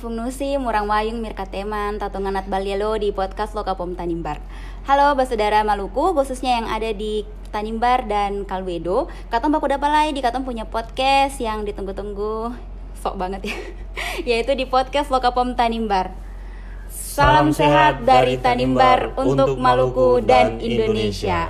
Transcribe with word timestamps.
fungnusi 0.00 0.56
murang 0.56 0.88
wayung 0.88 1.20
mirka 1.20 1.44
teman 1.44 2.00
tatungan 2.00 2.32
nat 2.32 2.48
balialo 2.48 2.96
di 2.96 3.12
podcast 3.12 3.52
Lokapom 3.52 3.92
Tanimbar. 3.92 4.40
Halo 4.88 5.12
basudara 5.12 5.60
Maluku 5.60 6.16
khususnya 6.16 6.56
yang 6.56 6.72
ada 6.72 6.88
di 6.96 7.28
Tanimbar 7.52 8.08
dan 8.08 8.48
Kalwedo. 8.48 9.12
Katong 9.28 9.52
baku 9.52 9.68
dapalai 9.68 10.16
di 10.16 10.24
katong 10.24 10.48
punya 10.48 10.64
podcast 10.64 11.36
yang 11.36 11.68
ditunggu-tunggu 11.68 12.56
sok 12.96 13.20
banget 13.20 13.52
ya. 13.52 13.56
Yaitu 14.40 14.56
di 14.56 14.64
podcast 14.64 15.12
Lokapom 15.12 15.52
Tanimbar. 15.52 16.16
Salam, 16.88 17.52
sehat 17.52 18.00
dari 18.00 18.40
Tanimbar 18.40 19.12
untuk 19.20 19.60
Maluku 19.60 20.24
dan 20.24 20.56
Indonesia. 20.64 21.44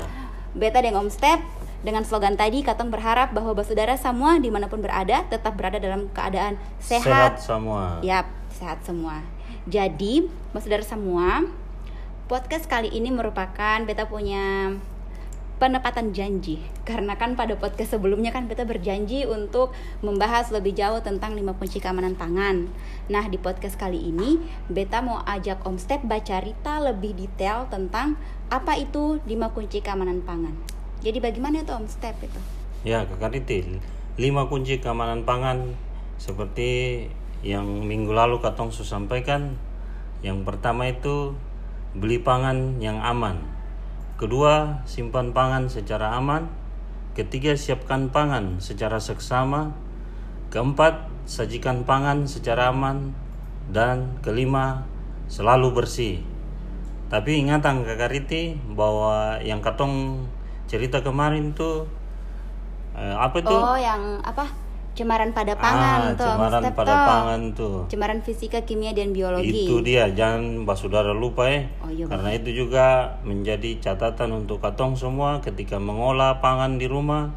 Beta 0.59 0.83
dengan 0.83 1.07
Om 1.07 1.11
Step 1.15 1.39
dengan 1.87 2.03
slogan 2.03 2.35
tadi, 2.35 2.67
Katong 2.67 2.91
berharap 2.91 3.31
bahwa 3.31 3.55
basudara 3.55 3.95
semua 3.95 4.43
di 4.43 4.51
mana 4.51 4.67
pun 4.67 4.83
berada 4.83 5.23
tetap 5.31 5.55
berada 5.55 5.79
dalam 5.79 6.11
keadaan 6.11 6.59
sehat. 6.83 7.07
Sehat 7.07 7.33
semua. 7.41 8.05
Yap, 8.05 8.40
sehat 8.61 8.85
semua. 8.85 9.25
Jadi, 9.65 10.29
basudara 10.53 10.85
semua, 10.85 11.49
podcast 12.29 12.69
kali 12.69 12.93
ini 12.93 13.09
merupakan 13.09 13.81
beta 13.89 14.05
punya 14.05 14.77
penepatan 15.61 16.17
janji 16.17 16.57
karena 16.89 17.21
kan 17.21 17.37
pada 17.37 17.53
podcast 17.53 17.93
sebelumnya 17.93 18.33
kan 18.33 18.49
beta 18.49 18.65
berjanji 18.65 19.29
untuk 19.29 19.77
membahas 20.01 20.49
lebih 20.49 20.73
jauh 20.73 21.05
tentang 21.05 21.37
lima 21.37 21.53
kunci 21.53 21.85
keamanan 21.85 22.17
pangan. 22.17 22.73
Nah 23.13 23.29
di 23.29 23.37
podcast 23.37 23.77
kali 23.77 24.01
ini 24.01 24.41
beta 24.73 25.05
mau 25.05 25.21
ajak 25.29 25.61
Om 25.61 25.77
Step 25.77 26.01
baca 26.09 26.41
cerita 26.41 26.81
lebih 26.81 27.13
detail 27.13 27.69
tentang 27.69 28.17
apa 28.49 28.81
itu 28.81 29.21
lima 29.29 29.53
kunci 29.53 29.85
keamanan 29.85 30.25
pangan. 30.25 30.57
Jadi 31.05 31.21
bagaimana 31.21 31.61
itu 31.61 31.77
Om 31.77 31.87
Step 31.93 32.17
itu? 32.25 32.41
Ya, 32.81 33.05
Kakak 33.05 33.37
Riti, 33.37 33.77
lima 34.17 34.49
kunci 34.49 34.81
keamanan 34.81 35.29
pangan 35.29 35.77
seperti 36.17 37.05
yang 37.41 37.65
minggu 37.89 38.13
lalu 38.13 38.41
Katong 38.41 38.73
sudah 38.73 39.01
sampaikan. 39.01 39.57
Yang 40.21 40.45
pertama 40.45 40.89
itu 40.89 41.33
beli 41.97 42.21
pangan 42.21 42.77
yang 42.79 43.01
aman. 43.01 43.41
Kedua, 44.21 44.85
simpan 44.85 45.33
pangan 45.33 45.73
secara 45.73 46.13
aman. 46.21 46.53
Ketiga, 47.17 47.57
siapkan 47.57 48.13
pangan 48.13 48.61
secara 48.61 49.01
seksama. 49.01 49.73
Keempat, 50.53 51.09
sajikan 51.25 51.89
pangan 51.89 52.29
secara 52.29 52.69
aman. 52.69 53.17
Dan 53.73 54.21
kelima, 54.21 54.85
selalu 55.33 55.73
bersih. 55.73 56.21
Tapi 57.11 57.43
ingatan 57.43 57.83
Kakak 57.83 58.13
Riti 58.13 58.55
bahwa 58.77 59.41
yang 59.43 59.65
Katong 59.65 60.27
cerita 60.71 61.03
kemarin 61.03 61.51
tuh 61.57 61.91
eh, 62.95 63.17
apa 63.19 63.43
tuh? 63.43 63.59
Oh 63.59 63.75
yang 63.75 64.23
apa? 64.23 64.47
Cemaran 64.91 65.31
pada 65.31 65.55
pangan 65.55 66.13
ah, 66.13 66.19
tuh 66.19 66.27
cemaran 66.35 66.61
Step 66.61 66.75
pada 66.75 66.91
tuh. 66.91 67.07
pangan 67.07 67.41
tuh. 67.55 67.77
Cemaran 67.89 68.19
fisika, 68.27 68.59
kimia 68.67 68.91
dan 68.91 69.15
biologi. 69.15 69.71
Itu 69.71 69.81
dia, 69.87 70.11
jangan 70.11 70.67
basudara 70.67 71.15
lupa 71.15 71.47
ya. 71.47 71.71
Oh, 71.81 71.89
iya, 71.89 72.05
Karena 72.11 72.31
itu 72.35 72.51
juga 72.67 73.19
menjadi 73.23 73.79
catatan 73.79 74.45
untuk 74.45 74.59
katong 74.59 74.99
semua 74.99 75.39
ketika 75.41 75.79
mengolah 75.79 76.43
pangan 76.43 76.77
di 76.77 76.91
rumah, 76.91 77.31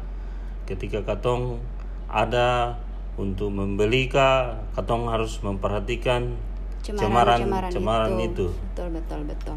ketika 0.66 1.06
katong 1.06 1.62
ada 2.10 2.76
untuk 3.14 3.54
membeli 3.54 4.10
kah, 4.10 4.66
katong 4.74 5.06
harus 5.06 5.38
memperhatikan 5.40 6.34
cemaran 6.82 7.70
cemaran, 7.70 8.18
itu. 8.20 8.50
Betul 8.50 8.88
betul 8.92 9.20
betul. 9.24 9.56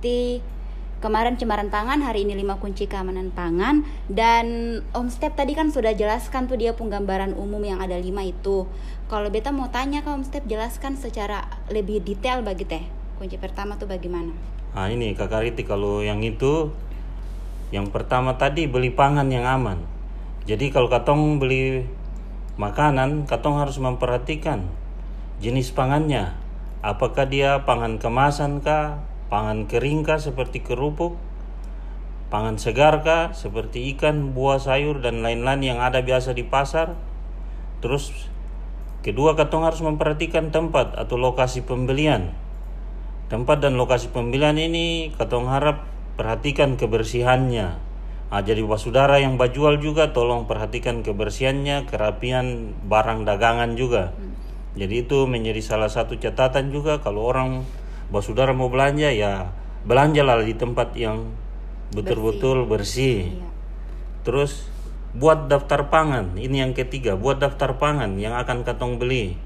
Di 0.00 0.40
kemarin 1.06 1.38
cemaran 1.38 1.70
pangan, 1.70 2.02
hari 2.02 2.26
ini 2.26 2.34
lima 2.34 2.58
kunci 2.58 2.90
keamanan 2.90 3.30
pangan 3.30 3.86
dan 4.10 4.82
Om 4.90 5.06
Step 5.06 5.38
tadi 5.38 5.54
kan 5.54 5.70
sudah 5.70 5.94
jelaskan 5.94 6.50
tuh 6.50 6.58
dia 6.58 6.74
penggambaran 6.74 7.30
umum 7.38 7.62
yang 7.62 7.78
ada 7.78 7.94
lima 7.94 8.26
itu. 8.26 8.66
Kalau 9.06 9.30
beta 9.30 9.54
mau 9.54 9.70
tanya 9.70 10.02
ke 10.02 10.10
Om 10.10 10.26
Step 10.26 10.50
jelaskan 10.50 10.98
secara 10.98 11.46
lebih 11.70 12.02
detail 12.02 12.42
bagi 12.42 12.66
teh. 12.66 12.82
Kunci 13.22 13.38
pertama 13.38 13.78
tuh 13.78 13.86
bagaimana? 13.86 14.34
Nah 14.74 14.90
ini 14.90 15.14
kakak 15.14 15.46
Riti 15.46 15.62
kalau 15.62 16.02
yang 16.02 16.26
itu, 16.26 16.74
yang 17.70 17.86
pertama 17.94 18.34
tadi 18.34 18.66
beli 18.66 18.90
pangan 18.90 19.30
yang 19.30 19.46
aman. 19.46 19.78
Jadi 20.42 20.74
kalau 20.74 20.90
katong 20.90 21.38
beli 21.38 21.86
makanan, 22.58 23.30
katong 23.30 23.62
harus 23.62 23.78
memperhatikan 23.78 24.66
jenis 25.38 25.70
pangannya. 25.70 26.34
Apakah 26.82 27.30
dia 27.30 27.62
pangan 27.62 28.02
kemasan 28.02 28.58
kah, 28.58 29.06
pangan 29.26 29.66
kering 29.66 30.06
kah 30.06 30.18
seperti 30.18 30.62
kerupuk, 30.62 31.18
pangan 32.30 32.58
segar 32.58 33.02
kah 33.02 33.34
seperti 33.34 33.94
ikan, 33.96 34.34
buah, 34.34 34.58
sayur 34.58 35.02
dan 35.02 35.22
lain-lain 35.22 35.62
yang 35.62 35.78
ada 35.82 36.02
biasa 36.02 36.34
di 36.34 36.46
pasar. 36.46 36.94
Terus 37.82 38.10
kedua 39.02 39.38
katong 39.38 39.66
harus 39.66 39.82
memperhatikan 39.82 40.50
tempat 40.50 40.94
atau 40.98 41.18
lokasi 41.18 41.62
pembelian. 41.62 42.34
Tempat 43.26 43.58
dan 43.58 43.74
lokasi 43.74 44.14
pembelian 44.14 44.54
ini 44.54 45.10
katong 45.18 45.50
harap 45.50 45.82
perhatikan 46.14 46.78
kebersihannya. 46.78 47.82
Ah, 48.26 48.42
jadi 48.42 48.62
saudara 48.74 49.22
yang 49.22 49.38
bajual 49.38 49.78
juga 49.78 50.10
tolong 50.10 50.50
perhatikan 50.50 51.06
kebersihannya, 51.06 51.86
kerapian 51.86 52.74
barang 52.86 53.22
dagangan 53.22 53.78
juga. 53.78 54.10
Jadi 54.74 55.06
itu 55.06 55.30
menjadi 55.30 55.62
salah 55.62 55.88
satu 55.88 56.18
catatan 56.18 56.74
juga 56.74 56.98
kalau 57.00 57.22
orang 57.30 57.62
saudara 58.22 58.54
mau 58.54 58.70
belanja 58.70 59.10
ya 59.10 59.50
belanjalah 59.86 60.42
di 60.42 60.54
tempat 60.58 60.94
yang 60.98 61.30
betul-betul 61.94 62.66
bersih. 62.66 63.30
Iya. 63.30 63.48
Terus 64.26 64.66
buat 65.16 65.46
daftar 65.46 65.86
pangan, 65.88 66.34
ini 66.34 66.60
yang 66.60 66.74
ketiga, 66.74 67.14
buat 67.14 67.38
daftar 67.38 67.78
pangan 67.78 68.18
yang 68.18 68.34
akan 68.34 68.66
katong 68.66 68.98
beli. 68.98 69.38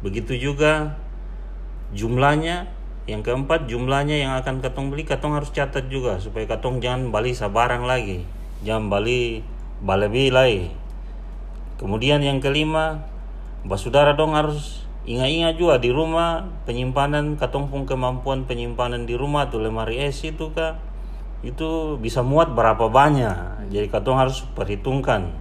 Begitu 0.00 0.40
juga 0.40 0.96
jumlahnya, 1.92 2.72
yang 3.04 3.20
keempat 3.20 3.68
jumlahnya 3.68 4.16
yang 4.16 4.32
akan 4.40 4.64
katong 4.64 4.88
beli, 4.88 5.04
katong 5.04 5.36
harus 5.36 5.52
catat 5.52 5.86
juga 5.92 6.16
supaya 6.18 6.48
katong 6.48 6.80
jangan 6.80 7.12
beli 7.12 7.36
sabarang 7.36 7.84
lagi, 7.84 8.24
jangan 8.64 8.88
beli 8.88 9.44
balebi 9.84 10.32
lagi. 10.32 10.72
Kemudian 11.78 12.24
yang 12.24 12.42
kelima, 12.42 13.06
basudara 13.62 14.18
dong 14.18 14.34
harus 14.34 14.87
ingat-ingat 15.08 15.56
juga 15.56 15.80
di 15.80 15.88
rumah 15.88 16.44
penyimpanan 16.68 17.40
katong 17.40 17.72
pun 17.72 17.88
kemampuan 17.88 18.44
penyimpanan 18.44 19.08
di 19.08 19.16
rumah 19.16 19.48
tuh 19.48 19.64
lemari 19.64 20.04
es 20.04 20.20
itu 20.20 20.52
kah 20.52 20.76
itu 21.40 21.96
bisa 21.96 22.20
muat 22.20 22.52
berapa 22.52 22.92
banyak. 22.92 23.72
Jadi 23.72 23.88
katong 23.88 24.20
harus 24.20 24.44
perhitungkan. 24.52 25.32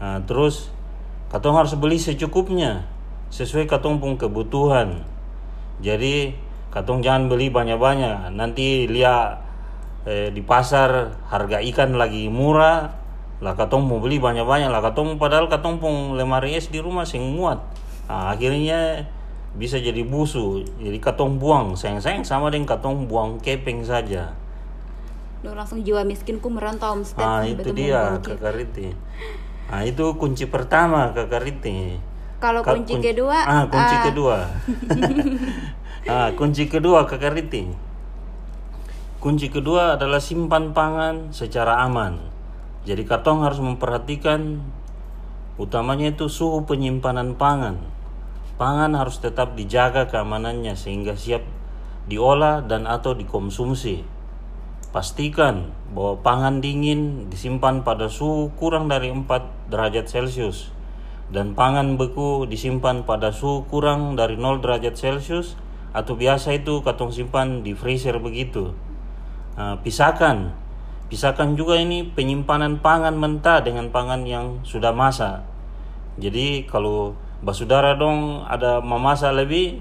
Nah, 0.00 0.24
terus 0.24 0.72
katong 1.28 1.60
harus 1.60 1.76
beli 1.76 2.00
secukupnya 2.00 2.88
sesuai 3.28 3.68
katong 3.68 4.00
pun 4.00 4.16
kebutuhan. 4.16 5.04
Jadi 5.84 6.32
katong 6.72 7.04
jangan 7.04 7.28
beli 7.28 7.52
banyak-banyak. 7.52 8.32
Nanti 8.32 8.88
lihat 8.88 9.42
eh, 10.08 10.32
di 10.32 10.40
pasar 10.40 11.18
harga 11.28 11.60
ikan 11.60 11.92
lagi 12.00 12.30
murah 12.32 12.96
lah 13.38 13.52
katong 13.52 13.84
mau 13.84 14.00
beli 14.00 14.16
banyak-banyak. 14.16 14.72
Lah 14.72 14.80
katong 14.80 15.20
padahal 15.20 15.50
katong 15.52 15.76
pun 15.76 16.16
lemari 16.16 16.56
es 16.56 16.72
di 16.72 16.80
rumah 16.80 17.04
sing 17.04 17.36
muat 17.36 17.58
nah, 18.08 18.32
akhirnya 18.32 19.04
bisa 19.54 19.76
jadi 19.78 20.02
busu 20.02 20.64
jadi 20.80 20.98
katong 20.98 21.36
buang. 21.38 21.76
Sayang-sayang 21.78 22.24
sama 22.26 22.48
dengan 22.48 22.74
katong 22.74 23.06
buang 23.06 23.38
kepeng 23.38 23.84
saja. 23.84 24.32
Duh, 25.38 25.54
langsung 25.54 25.86
jiwa 25.86 26.02
miskinku 26.02 26.50
merantau 26.50 26.98
ah 27.14 27.46
nih, 27.46 27.54
itu 27.54 27.70
dia 27.70 28.18
kakak 28.18 28.58
Riti. 28.58 28.90
Nah 29.70 29.86
itu 29.86 30.18
kunci 30.18 30.50
pertama 30.50 31.14
kakak 31.14 31.46
Riti. 31.46 31.94
Kalau 32.42 32.62
Ka- 32.62 32.74
kunci 32.74 32.98
kun- 32.98 33.04
kedua, 33.04 33.38
ah 33.46 33.64
kunci 33.70 33.94
ah. 33.94 34.02
kedua. 34.10 34.36
Ah 36.08 36.32
kunci 36.32 36.64
kedua 36.72 37.04
kakak 37.04 37.36
Riti. 37.36 37.68
Kunci 39.20 39.52
kedua 39.52 40.00
adalah 40.00 40.22
simpan 40.22 40.72
pangan 40.72 41.36
secara 41.36 41.84
aman. 41.84 42.16
Jadi 42.88 43.04
katong 43.04 43.44
harus 43.44 43.60
memperhatikan 43.60 44.64
utamanya 45.60 46.08
itu 46.14 46.30
suhu 46.30 46.64
penyimpanan 46.64 47.36
pangan 47.36 47.76
pangan 48.58 48.98
harus 48.98 49.22
tetap 49.22 49.54
dijaga 49.54 50.10
keamanannya 50.10 50.74
sehingga 50.74 51.14
siap 51.14 51.46
diolah 52.10 52.66
dan 52.66 52.84
atau 52.90 53.14
dikonsumsi. 53.14 54.02
Pastikan 54.90 55.70
bahwa 55.94 56.18
pangan 56.20 56.58
dingin 56.58 57.30
disimpan 57.30 57.86
pada 57.86 58.10
suhu 58.10 58.50
kurang 58.58 58.90
dari 58.90 59.14
4 59.14 59.70
derajat 59.70 60.10
celcius 60.10 60.74
dan 61.28 61.52
pangan 61.52 62.00
beku 62.00 62.48
disimpan 62.48 63.04
pada 63.04 63.30
suhu 63.30 63.68
kurang 63.68 64.16
dari 64.16 64.40
0 64.40 64.64
derajat 64.64 64.96
celcius 64.96 65.60
atau 65.92 66.16
biasa 66.16 66.56
itu 66.56 66.80
katong 66.80 67.12
simpan 67.12 67.60
di 67.60 67.76
freezer 67.76 68.16
begitu. 68.20 68.72
Nah, 69.60 69.80
pisahkan. 69.84 70.56
Pisahkan 71.08 71.56
juga 71.56 71.80
ini 71.80 72.04
penyimpanan 72.04 72.84
pangan 72.84 73.16
mentah 73.16 73.64
dengan 73.64 73.88
pangan 73.88 74.28
yang 74.28 74.60
sudah 74.64 74.92
masak. 74.92 75.40
Jadi 76.20 76.68
kalau 76.68 77.16
basudara 77.42 77.94
dong 77.94 78.44
ada 78.46 78.80
memasak 78.82 79.34
lebih. 79.34 79.80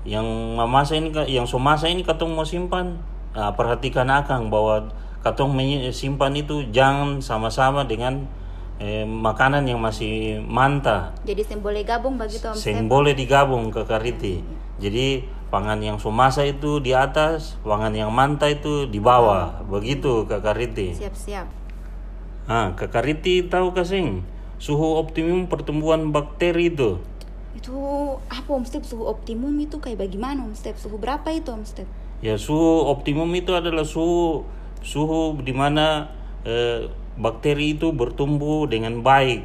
Yang 0.00 0.26
memasak 0.56 0.96
ini 0.96 1.08
yang 1.28 1.44
so 1.44 1.60
masak 1.60 1.92
ini 1.92 2.00
katong 2.00 2.32
mau 2.32 2.48
simpan. 2.48 3.00
Nah, 3.36 3.52
perhatikan 3.52 4.08
akang 4.08 4.48
bahwa 4.48 4.88
katong 5.20 5.54
simpan 5.92 6.32
itu 6.32 6.64
jangan 6.72 7.20
sama-sama 7.20 7.84
dengan 7.84 8.24
eh, 8.80 9.04
makanan 9.04 9.68
yang 9.68 9.78
masih 9.78 10.40
manta. 10.40 11.12
Jadi 11.28 11.44
sem 11.44 11.60
boleh 11.60 11.84
gabung 11.84 12.16
begitu 12.16 12.48
Om 12.48 12.88
boleh 12.88 13.12
digabung 13.12 13.68
ke 13.68 13.84
kariti. 13.84 14.40
Jadi 14.80 15.28
pangan 15.52 15.84
yang 15.84 16.00
somasa 16.00 16.48
itu 16.48 16.80
di 16.80 16.96
atas 16.96 17.60
pangan 17.60 17.92
yang 17.92 18.08
manta 18.08 18.48
itu 18.48 18.88
di 18.88 18.98
bawah. 18.98 19.60
Begitu 19.68 20.24
ke 20.24 20.40
kariti. 20.40 20.96
Siap-siap. 20.96 21.60
ah 22.50 22.74
ke 22.74 22.90
kariti 22.90 23.46
tahu 23.46 23.70
kasing 23.70 24.26
suhu 24.60 25.00
optimum 25.00 25.48
pertumbuhan 25.48 26.12
bakteri 26.12 26.68
itu 26.68 27.00
Itu 27.56 27.74
apa 28.30 28.46
Om 28.46 28.62
Step 28.62 28.86
suhu 28.86 29.08
optimum 29.08 29.50
itu 29.58 29.80
kayak 29.82 30.06
bagaimana 30.06 30.46
Om 30.46 30.54
Step? 30.54 30.78
Suhu 30.78 31.00
berapa 31.00 31.26
itu 31.34 31.50
Om 31.50 31.64
Step? 31.66 31.88
Ya 32.20 32.36
suhu 32.36 32.86
optimum 32.86 33.26
itu 33.34 33.56
adalah 33.56 33.82
suhu 33.82 34.44
suhu 34.84 35.40
di 35.40 35.50
mana 35.56 36.12
eh, 36.44 36.92
bakteri 37.16 37.76
itu 37.76 37.92
bertumbuh 37.92 38.68
dengan 38.68 39.00
baik. 39.04 39.44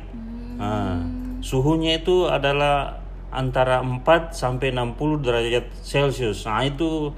Nah, 0.56 1.04
suhunya 1.44 2.00
itu 2.00 2.32
adalah 2.32 3.04
antara 3.36 3.84
4 3.84 4.32
sampai 4.32 4.72
60 4.72 5.24
derajat 5.24 5.66
Celcius. 5.84 6.48
Nah, 6.48 6.64
itu 6.64 7.12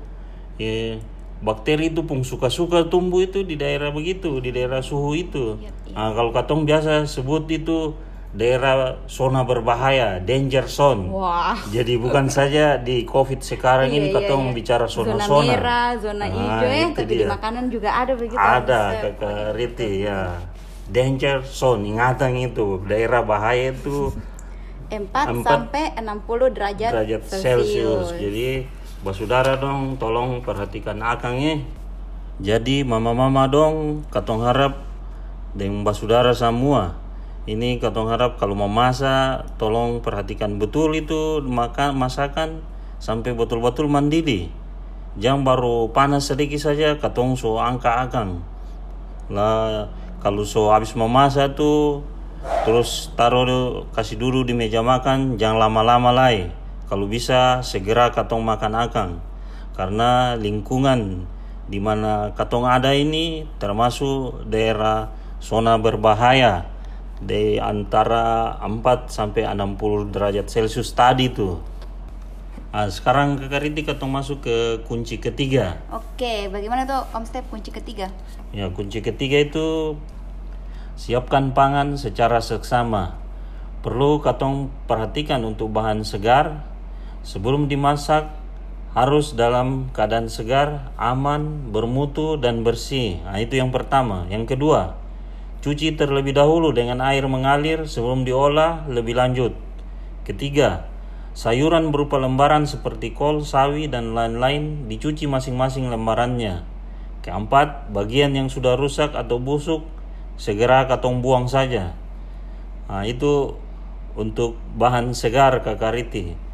eh, 0.58 0.98
bakteri 1.40 1.90
itu 1.90 2.02
pun 2.04 2.26
suka-suka 2.26 2.90
tumbuh 2.90 3.22
itu 3.22 3.42
di 3.42 3.56
daerah 3.56 3.94
begitu, 3.94 4.42
di 4.42 4.50
daerah 4.50 4.82
suhu 4.82 5.14
itu. 5.14 5.58
Yap, 5.62 5.74
Nah, 5.94 6.14
kalau 6.14 6.30
katong 6.30 6.62
biasa 6.64 7.10
sebut 7.10 7.50
itu 7.50 7.98
daerah 8.32 9.02
zona 9.10 9.42
berbahaya, 9.42 10.22
danger 10.22 10.70
zone. 10.70 11.10
Wah. 11.10 11.58
Jadi 11.74 11.98
bukan 11.98 12.30
saja 12.38 12.78
di 12.78 13.02
COVID 13.02 13.42
sekarang 13.42 13.90
ini 13.90 14.10
Iya, 14.10 14.14
iya, 14.14 14.16
katong 14.22 14.44
iya. 14.50 14.54
bicara 14.54 14.86
Zona 14.86 15.18
zona-zona. 15.18 15.48
merah, 15.50 15.90
zona 15.98 16.26
Ah, 16.26 16.30
hijau 16.30 16.70
ya, 16.70 16.78
itu 16.86 17.02
tapi 17.02 17.14
di 17.18 17.26
makanan 17.26 17.66
juga 17.74 17.90
ada 17.92 18.14
begitu. 18.14 18.38
Ada 18.38 18.82
kakak 19.02 19.58
Riti 19.58 19.92
ya. 20.06 20.22
Danger 20.88 21.42
zone, 21.44 21.82
ingatan 21.84 22.32
itu 22.38 22.80
daerah 22.86 23.26
bahaya 23.26 23.74
itu 23.74 24.08
4 24.88 25.04
Empat 25.04 25.26
sampai 25.44 25.84
60 26.00 26.56
derajat, 26.56 26.92
derajat 26.96 27.22
Celcius. 27.28 28.08
Jadi 28.16 28.64
basudara 29.02 29.58
dong, 29.58 29.98
tolong 30.02 30.42
perhatikan 30.42 31.02
akangnya. 31.02 31.62
Jadi 32.38 32.86
mama-mama 32.86 33.50
dong, 33.50 34.06
katong 34.14 34.46
harap 34.46 34.86
dengan 35.58 35.82
basudara 35.82 36.34
semua. 36.38 36.98
Ini 37.48 37.80
katong 37.80 38.12
harap 38.12 38.38
kalau 38.38 38.54
mau 38.54 38.70
masak, 38.70 39.48
tolong 39.56 40.04
perhatikan 40.04 40.60
betul 40.60 40.94
itu 40.94 41.42
makan 41.42 41.96
masakan 41.96 42.62
sampai 43.00 43.34
betul-betul 43.34 43.88
mendidih. 43.88 44.52
Jangan 45.18 45.42
baru 45.48 45.90
panas 45.90 46.30
sedikit 46.30 46.62
saja, 46.62 47.00
katong 47.00 47.34
so 47.40 47.58
angka 47.58 48.06
akang. 48.06 48.44
Lah 49.32 49.90
kalau 50.22 50.44
so 50.44 50.70
habis 50.74 50.92
memasak 50.98 51.56
tuh 51.56 52.04
terus 52.64 53.12
taruh 53.16 53.88
kasih 53.96 54.18
dulu 54.20 54.44
di 54.44 54.56
meja 54.56 54.80
makan 54.80 55.36
jangan 55.36 55.68
lama-lama 55.68 56.16
lai 56.16 56.52
kalau 56.88 57.06
bisa 57.08 57.60
segera 57.64 58.16
katong 58.16 58.44
makan 58.44 58.74
akang 58.76 59.12
karena 59.76 60.40
lingkungan 60.40 61.28
di 61.68 61.84
mana 61.84 62.32
katong 62.32 62.64
ada 62.64 62.96
ini 62.96 63.44
termasuk 63.60 64.48
daerah 64.48 65.12
zona 65.44 65.76
berbahaya 65.76 66.66
di 67.20 67.60
antara 67.60 68.56
4 68.64 69.12
sampai 69.12 69.44
60 69.44 70.14
derajat 70.16 70.48
Celcius 70.48 70.96
tadi 70.96 71.28
tuh. 71.34 71.60
Nah, 72.78 72.94
sekarang 72.94 73.42
Kakak 73.42 73.66
Riti 73.66 73.82
katong 73.82 74.14
masuk 74.14 74.46
ke 74.46 74.86
kunci 74.86 75.18
ketiga. 75.18 75.82
Oke, 75.90 76.46
bagaimana 76.54 76.86
tuh 76.86 77.10
Om 77.10 77.26
Step 77.26 77.50
kunci 77.50 77.74
ketiga? 77.74 78.14
Ya, 78.54 78.70
kunci 78.70 79.02
ketiga 79.02 79.42
itu 79.42 79.98
siapkan 80.94 81.58
pangan 81.58 81.98
secara 81.98 82.38
seksama. 82.38 83.18
Perlu 83.82 84.22
katong 84.22 84.70
perhatikan 84.86 85.42
untuk 85.42 85.74
bahan 85.74 86.06
segar 86.06 86.77
sebelum 87.22 87.70
dimasak 87.72 88.34
harus 88.98 89.38
dalam 89.38 89.94
keadaan 89.94 90.26
segar, 90.26 90.90
aman, 90.98 91.70
bermutu 91.70 92.34
dan 92.42 92.66
bersih. 92.66 93.22
Nah, 93.30 93.38
itu 93.38 93.62
yang 93.62 93.70
pertama. 93.70 94.26
Yang 94.26 94.58
kedua, 94.58 94.98
cuci 95.62 95.94
terlebih 95.94 96.34
dahulu 96.34 96.74
dengan 96.74 97.06
air 97.06 97.22
mengalir 97.30 97.86
sebelum 97.86 98.26
diolah 98.26 98.90
lebih 98.90 99.14
lanjut. 99.14 99.54
Ketiga, 100.26 100.90
sayuran 101.38 101.94
berupa 101.94 102.18
lembaran 102.18 102.66
seperti 102.66 103.14
kol, 103.14 103.46
sawi, 103.46 103.86
dan 103.86 104.18
lain-lain 104.18 104.90
dicuci 104.90 105.30
masing-masing 105.30 105.94
lembarannya. 105.94 106.66
Keempat, 107.22 107.94
bagian 107.94 108.34
yang 108.34 108.50
sudah 108.50 108.74
rusak 108.80 109.14
atau 109.14 109.38
busuk 109.38 109.86
segera 110.42 110.90
katong 110.90 111.22
buang 111.22 111.46
saja. 111.46 111.94
Nah, 112.90 113.06
itu 113.06 113.54
untuk 114.18 114.58
bahan 114.74 115.14
segar 115.14 115.62
kakariti. 115.62 116.47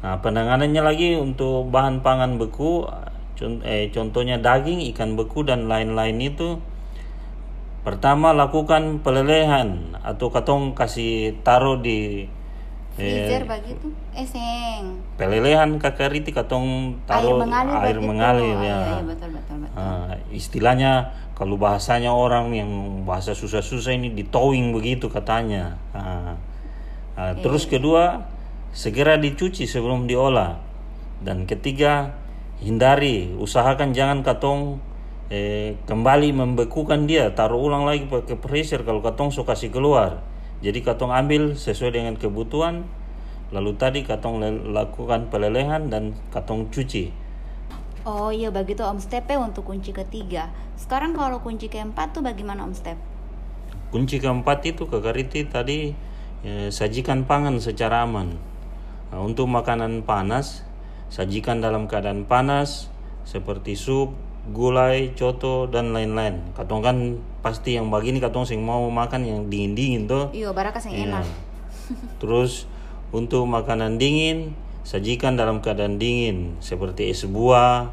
Nah, 0.00 0.16
penanganannya 0.24 0.80
lagi 0.80 1.08
untuk 1.20 1.68
bahan 1.68 2.00
pangan 2.00 2.40
beku, 2.40 2.88
eh, 3.64 3.92
contohnya 3.92 4.40
daging, 4.40 4.80
ikan 4.92 5.12
beku 5.16 5.44
dan 5.44 5.68
lain-lain 5.68 6.16
itu. 6.20 6.56
Pertama 7.84 8.32
lakukan 8.36 9.00
pelelehan 9.00 9.96
atau 10.04 10.28
katong 10.28 10.76
kasih 10.76 11.36
taruh 11.40 11.80
di 11.80 12.28
Freezer 13.00 13.48
begitu? 13.48 13.88
Eh, 14.12 14.26
seng. 14.26 15.00
pelelehan 15.16 15.80
kakariti 15.80 16.34
katong 16.34 17.00
Air 17.06 17.24
taruh 17.24 17.38
mengalir 17.40 17.74
air 17.80 17.96
begitu. 17.96 18.08
mengalir 18.12 18.56
Oh, 18.56 18.60
ya. 18.60 18.66
Iya, 18.66 18.76
iya, 18.76 19.02
betul, 19.06 19.28
betul, 19.32 19.56
betul. 19.64 19.78
Ah, 19.80 20.12
istilahnya 20.28 20.92
kalau 21.32 21.56
bahasanya 21.56 22.12
orang 22.12 22.52
yang 22.52 22.70
bahasa 23.08 23.32
susah-susah 23.32 23.96
ini 23.96 24.12
di 24.12 24.28
towing 24.28 24.76
begitu 24.76 25.08
katanya. 25.08 25.80
Ah. 25.96 26.36
Ah, 27.16 27.32
Terus 27.40 27.64
kedua, 27.64 28.28
segera 28.70 29.18
dicuci 29.18 29.66
sebelum 29.66 30.06
diolah. 30.06 30.58
Dan 31.20 31.44
ketiga, 31.44 32.16
hindari, 32.62 33.34
usahakan 33.36 33.92
jangan 33.92 34.24
katong 34.24 34.80
eh, 35.28 35.76
kembali 35.84 36.32
membekukan 36.32 37.06
dia, 37.06 37.32
taruh 37.36 37.60
ulang 37.60 37.84
lagi 37.86 38.08
pakai 38.08 38.36
freezer 38.40 38.82
kalau 38.82 39.04
katong 39.04 39.30
suka 39.30 39.54
kasih 39.54 39.70
keluar. 39.70 40.24
Jadi 40.60 40.84
katong 40.84 41.12
ambil 41.12 41.56
sesuai 41.56 41.96
dengan 41.96 42.14
kebutuhan, 42.20 42.84
lalu 43.48 43.72
tadi 43.80 44.04
katong 44.04 44.42
lakukan 44.70 45.32
pelelehan 45.32 45.88
dan 45.88 46.12
katong 46.30 46.68
cuci. 46.68 47.12
Oh 48.04 48.32
iya 48.32 48.48
begitu 48.48 48.80
Om 48.80 48.96
Step 48.96 49.28
ya 49.28 49.36
untuk 49.40 49.68
kunci 49.68 49.92
ketiga. 49.92 50.48
Sekarang 50.80 51.12
kalau 51.12 51.44
kunci 51.44 51.68
keempat 51.68 52.16
tuh 52.16 52.24
bagaimana 52.24 52.64
Om 52.64 52.72
Step? 52.72 52.96
Kunci 53.92 54.16
keempat 54.16 54.64
itu 54.64 54.88
Kakariti 54.88 55.44
tadi 55.44 55.92
eh, 56.40 56.68
sajikan 56.72 57.28
pangan 57.28 57.60
secara 57.60 58.08
aman. 58.08 58.49
Nah, 59.10 59.18
untuk 59.18 59.50
makanan 59.50 60.06
panas, 60.06 60.62
sajikan 61.10 61.58
dalam 61.58 61.90
keadaan 61.90 62.24
panas 62.24 62.86
seperti 63.26 63.74
sup, 63.74 64.14
gulai, 64.50 65.12
coto 65.18 65.66
dan 65.66 65.90
lain-lain. 65.90 66.54
Katong 66.54 66.80
kan 66.80 66.96
pasti 67.42 67.74
yang 67.74 67.90
begini 67.90 68.22
katong 68.22 68.46
sing 68.46 68.62
mau 68.62 68.86
makan 68.88 69.26
yang 69.26 69.40
dingin-dingin 69.50 70.06
tuh. 70.06 70.30
Iya, 70.30 70.54
barakas 70.54 70.86
yang 70.88 70.94
Iya. 70.96 71.06
enak. 71.10 71.26
Terus 72.22 72.70
untuk 73.10 73.44
makanan 73.50 73.98
dingin 73.98 74.54
sajikan 74.86 75.34
dalam 75.36 75.60
keadaan 75.60 75.98
dingin 75.98 76.56
seperti 76.62 77.10
es 77.10 77.26
buah. 77.26 77.90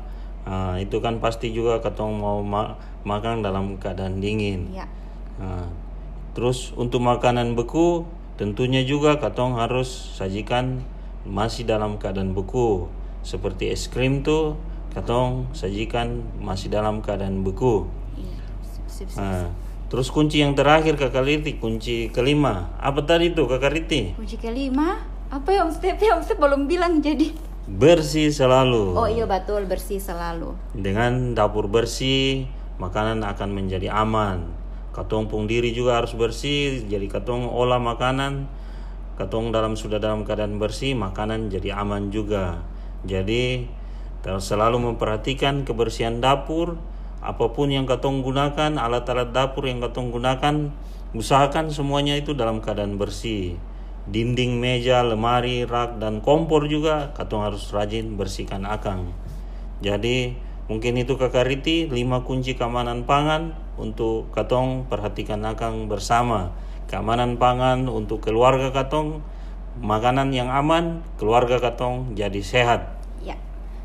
Nah, 0.48 0.80
itu 0.80 1.04
kan 1.04 1.20
pasti 1.20 1.52
juga 1.52 1.84
katong 1.84 2.14
mau 2.16 2.40
ma- 2.40 2.80
makan 3.04 3.44
dalam 3.44 3.76
keadaan 3.76 4.24
dingin. 4.24 4.72
Iya. 4.72 4.86
Nah, 5.38 5.68
terus 6.32 6.72
untuk 6.78 7.04
makanan 7.04 7.58
beku 7.58 8.06
tentunya 8.38 8.86
juga 8.86 9.18
katong 9.18 9.58
harus 9.60 10.16
sajikan 10.16 10.86
masih 11.28 11.68
dalam 11.68 12.00
keadaan 12.00 12.32
beku. 12.32 12.88
Seperti 13.22 13.70
es 13.76 13.92
krim 13.92 14.24
tuh 14.24 14.56
katong 14.96 15.52
sajikan 15.52 16.24
masih 16.40 16.72
dalam 16.72 17.04
keadaan 17.04 17.44
beku. 17.44 17.86
Nah, 19.14 19.52
terus 19.94 20.10
kunci 20.10 20.42
yang 20.42 20.58
terakhir 20.58 20.98
Kakak 20.98 21.28
Riti, 21.28 21.62
kunci 21.62 22.10
kelima. 22.10 22.74
Apa 22.82 23.06
tadi 23.06 23.36
tuh 23.36 23.46
Kakak 23.46 23.78
Riti? 23.78 24.18
Kunci 24.18 24.42
kelima, 24.42 25.06
apa 25.30 25.54
ya 25.54 25.68
Om 25.68 25.72
Step? 25.76 26.02
Ya 26.02 26.18
Om 26.18 26.24
Step 26.26 26.42
belum 26.42 26.66
bilang 26.66 27.04
jadi. 27.04 27.30
Bersih 27.68 28.32
selalu. 28.32 28.96
Oh 28.96 29.06
iya 29.12 29.28
betul, 29.28 29.68
bersih 29.68 30.00
selalu. 30.00 30.56
Dengan 30.72 31.36
dapur 31.36 31.68
bersih, 31.68 32.48
makanan 32.80 33.22
akan 33.28 33.50
menjadi 33.52 33.92
aman. 33.92 34.50
Katong 34.96 35.30
pun 35.30 35.46
diri 35.46 35.76
juga 35.76 36.02
harus 36.02 36.16
bersih, 36.18 36.88
jadi 36.90 37.06
katong 37.06 37.46
olah 37.46 37.78
makanan, 37.78 38.50
katong 39.18 39.50
dalam 39.50 39.74
sudah 39.74 39.98
dalam 39.98 40.24
keadaan 40.24 40.62
bersih, 40.62 40.94
makanan 40.94 41.50
jadi 41.50 41.82
aman 41.82 42.14
juga. 42.14 42.62
Jadi 43.04 43.66
selalu 44.22 44.94
memperhatikan 44.94 45.66
kebersihan 45.66 46.22
dapur, 46.22 46.78
apa 47.20 47.50
pun 47.52 47.74
yang 47.74 47.90
katong 47.90 48.22
gunakan, 48.22 48.78
alat-alat 48.78 49.34
dapur 49.34 49.66
yang 49.66 49.82
katong 49.82 50.14
gunakan, 50.14 50.70
usahakan 51.18 51.74
semuanya 51.74 52.14
itu 52.14 52.38
dalam 52.38 52.62
keadaan 52.62 53.02
bersih. 53.02 53.58
Dinding, 54.08 54.62
meja, 54.62 55.04
lemari, 55.04 55.68
rak, 55.68 56.00
dan 56.00 56.24
kompor 56.24 56.72
juga 56.72 57.12
katong 57.12 57.44
harus 57.44 57.68
rajin 57.76 58.16
bersihkan 58.16 58.64
akang. 58.64 59.12
Jadi 59.84 60.32
mungkin 60.72 60.96
itu 60.96 61.20
Kakak 61.20 61.44
Riti 61.44 61.92
5 61.92 62.24
kunci 62.24 62.56
keamanan 62.56 63.04
pangan 63.04 63.56
untuk 63.78 64.34
katong 64.34 64.90
perhatikan 64.90 65.46
akang 65.46 65.86
bersama 65.86 66.52
keamanan 66.90 67.38
pangan 67.38 67.86
untuk 67.86 68.26
keluarga 68.26 68.74
katong 68.74 69.22
makanan 69.78 70.34
yang 70.34 70.50
aman 70.50 71.06
keluarga 71.22 71.62
katong 71.62 72.18
jadi 72.18 72.42
sehat 72.42 72.98
Ya, 73.22 73.38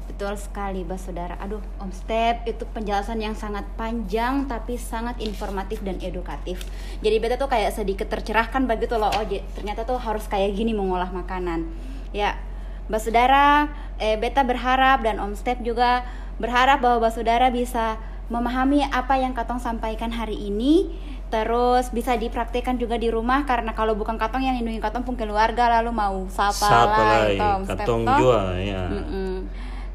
betul 0.09 0.37
sekali, 0.37 0.85
Bas 0.85 1.03
Saudara. 1.03 1.35
Aduh, 1.41 1.61
Om 1.81 1.91
Step, 1.91 2.45
itu 2.47 2.63
penjelasan 2.69 3.19
yang 3.19 3.35
sangat 3.35 3.65
panjang 3.75 4.47
tapi 4.47 4.77
sangat 4.77 5.19
informatif 5.19 5.81
dan 5.83 5.99
edukatif. 5.99 6.63
Jadi 7.01 7.17
beta 7.19 7.35
tuh 7.41 7.49
kayak 7.49 7.75
sedikit 7.75 8.07
tercerahkan 8.07 8.69
begitu 8.69 9.01
loh. 9.01 9.11
Oh, 9.11 9.25
ternyata 9.57 9.83
tuh 9.83 9.99
harus 9.99 10.29
kayak 10.29 10.55
gini 10.55 10.77
mengolah 10.77 11.11
makanan. 11.11 11.67
Ya, 12.15 12.39
Bas 12.87 13.09
Saudara, 13.09 13.73
eh, 13.99 14.21
beta 14.21 14.45
berharap 14.45 15.01
dan 15.03 15.19
Om 15.19 15.35
Step 15.35 15.65
juga 15.65 16.07
berharap 16.37 16.85
bahwa 16.85 17.09
Bas 17.09 17.17
Saudara 17.17 17.49
bisa 17.49 17.99
memahami 18.33 18.81
apa 18.83 19.21
yang 19.21 19.37
Katong 19.37 19.61
sampaikan 19.61 20.09
hari 20.09 20.35
ini 20.41 20.89
terus 21.29 21.89
bisa 21.89 22.13
dipraktekkan 22.13 22.77
juga 22.77 22.97
di 22.97 23.09
rumah 23.09 23.45
karena 23.45 23.73
kalau 23.73 23.93
bukan 23.93 24.17
katong 24.17 24.41
yang 24.43 24.53
lindungi 24.53 24.81
katong 24.81 25.01
pun 25.01 25.17
keluarga 25.17 25.81
lalu 25.81 25.89
mau 25.89 26.29
sapa, 26.29 26.69
lah 26.69 27.25
katong 27.65 28.05
juga 28.05 28.53
ya 28.55 28.85
Mm-mm. 28.89 29.49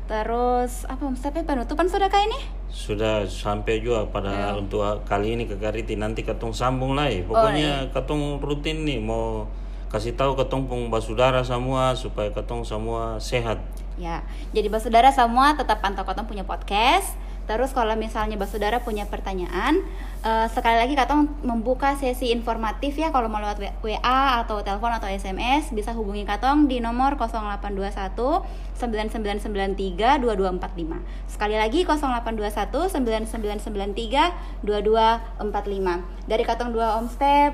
Terus 0.08 0.88
apa 0.88 1.04
Step 1.14 1.36
penutupan 1.36 1.84
sudah 1.86 2.08
kah 2.08 2.24
ini? 2.24 2.40
sudah 2.68 3.26
sampai 3.26 3.82
juga 3.82 4.08
pada 4.08 4.30
Ya. 4.30 4.50
untuk 4.54 4.80
kali 5.04 5.34
ini 5.34 5.46
ke 5.46 5.58
Kariti 5.58 5.94
nanti 5.96 6.22
katong 6.22 6.54
sambung 6.54 6.96
lagi 6.96 7.26
Oh, 7.26 7.34
pokoknya 7.34 7.90
katong 7.92 8.40
rutin 8.40 8.82
nih 8.82 8.98
mau 8.98 9.46
kasih 9.88 10.14
tahu 10.14 10.36
katong 10.36 10.66
pun 10.66 10.88
basudara 10.88 11.42
semua 11.42 11.92
supaya 11.94 12.30
katong 12.30 12.64
semua 12.64 13.18
sehat 13.18 13.60
Ya, 13.98 14.22
jadi 14.54 14.70
basudara 14.70 15.10
semua 15.10 15.54
tetap 15.54 15.82
pantau 15.82 16.06
Katong 16.06 16.26
punya 16.26 16.46
podcast. 16.46 17.18
Terus 17.48 17.72
kalau 17.72 17.96
misalnya 17.96 18.36
basudara 18.36 18.84
punya 18.84 19.08
pertanyaan, 19.08 19.80
eh, 20.20 20.48
sekali 20.52 20.76
lagi 20.76 21.00
Katong 21.00 21.48
membuka 21.48 21.96
sesi 21.96 22.36
informatif 22.36 23.00
ya 23.00 23.08
kalau 23.16 23.32
mau 23.32 23.40
lewat 23.40 23.64
WA 23.80 24.44
atau 24.44 24.60
telepon 24.60 24.92
atau 24.92 25.08
SMS 25.08 25.72
bisa 25.72 25.96
hubungi 25.96 26.28
Katong 26.28 26.68
di 26.68 26.84
nomor 26.84 27.16
0821 27.16 28.44
9993 28.76 30.20
2245. 30.20 31.00
Sekali 31.32 31.56
lagi 31.56 31.88
0821 31.88 32.92
9993 32.92 34.68
2245. 34.68 36.28
Dari 36.28 36.44
Katong 36.44 36.76
dua 36.76 37.00
Om 37.00 37.08
Step. 37.08 37.52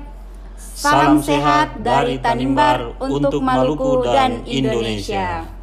Salam, 0.54 1.18
sehat 1.18 1.82
dari 1.82 2.22
Tanimbar 2.22 2.94
untuk 3.02 3.42
Maluku 3.42 4.06
dan 4.06 4.46
Indonesia. 4.46 5.53